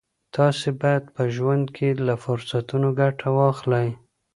[0.35, 3.87] تاسي باید په ژوند کي له فرصتونو ګټه واخلئ.